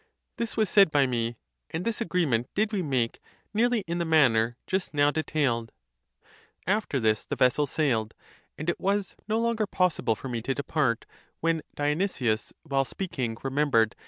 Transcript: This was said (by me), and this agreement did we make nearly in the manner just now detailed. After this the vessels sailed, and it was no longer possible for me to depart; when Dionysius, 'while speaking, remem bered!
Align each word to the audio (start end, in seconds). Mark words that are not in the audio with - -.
This 0.37 0.57
was 0.57 0.67
said 0.67 0.89
(by 0.89 1.05
me), 1.05 1.37
and 1.69 1.85
this 1.85 2.01
agreement 2.01 2.49
did 2.55 2.73
we 2.73 2.81
make 2.81 3.19
nearly 3.53 3.81
in 3.85 3.99
the 3.99 4.03
manner 4.03 4.57
just 4.65 4.95
now 4.95 5.11
detailed. 5.11 5.71
After 6.65 6.99
this 6.99 7.23
the 7.23 7.35
vessels 7.35 7.69
sailed, 7.69 8.15
and 8.57 8.67
it 8.67 8.79
was 8.79 9.15
no 9.27 9.39
longer 9.39 9.67
possible 9.67 10.15
for 10.15 10.27
me 10.27 10.41
to 10.41 10.55
depart; 10.55 11.05
when 11.39 11.61
Dionysius, 11.75 12.51
'while 12.63 12.83
speaking, 12.83 13.35
remem 13.35 13.69
bered! 13.69 13.93